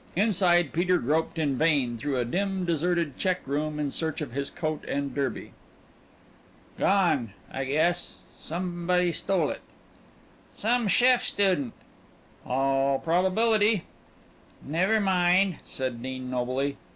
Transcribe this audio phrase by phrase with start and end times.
[0.15, 4.49] Inside Peter groped in vain through a dim, deserted check room in search of his
[4.49, 5.53] coat and derby.
[6.79, 8.15] "Gone, I guess.
[8.35, 9.61] Somebody stole it."
[10.55, 11.73] "Some Sheff student."
[12.47, 13.83] "All probability."
[14.63, 16.77] "Never mind," said Dean, nobly.